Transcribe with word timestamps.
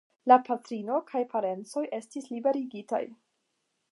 La 0.31 0.35
patrino 0.45 0.95
kaj 1.11 1.21
parencoj 1.33 1.83
estis 1.99 2.31
liberigitaj. 2.37 3.03